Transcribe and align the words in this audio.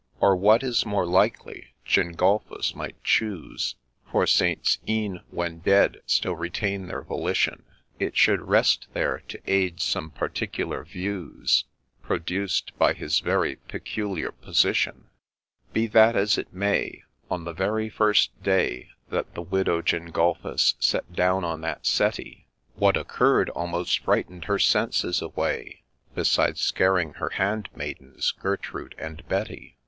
Or, 0.19 0.35
what 0.35 0.63
is 0.63 0.83
more 0.83 1.05
likely, 1.05 1.75
Gengulphus 1.85 2.73
might 2.73 3.03
choose, 3.03 3.75
For 4.11 4.25
Saints, 4.25 4.79
e'en 4.89 5.21
when 5.29 5.59
dead, 5.59 6.01
still 6.07 6.35
retain 6.35 6.87
their 6.87 7.03
volition, 7.03 7.65
It 7.99 8.17
should 8.17 8.41
rest 8.47 8.87
there, 8.93 9.21
to 9.27 9.39
aid 9.45 9.79
some 9.79 10.09
particular 10.09 10.83
views, 10.83 11.65
Produced 12.01 12.75
by 12.79 12.93
his 12.95 13.19
very 13.19 13.57
peculiar 13.67 14.31
position. 14.31 15.11
Be 15.71 15.85
that 15.85 16.15
as 16.15 16.35
it 16.35 16.51
may, 16.51 17.03
on 17.29 17.43
the 17.43 17.53
very 17.53 17.87
first 17.87 18.31
day 18.41 18.89
That 19.09 19.35
the 19.35 19.43
widow 19.43 19.83
Gengulphus 19.83 20.73
sat 20.79 21.13
down 21.13 21.43
on 21.43 21.61
that 21.61 21.85
settee, 21.85 22.47
What 22.73 22.95
occurr'd 22.97 23.51
almost 23.51 23.99
frighten'd 23.99 24.45
her 24.45 24.57
senses 24.57 25.21
away, 25.21 25.83
Beside 26.15 26.57
scaring 26.57 27.13
her 27.19 27.29
hand 27.29 27.69
maidens, 27.75 28.31
Gertrude 28.31 28.95
and 28.97 29.23
Betty. 29.29 29.77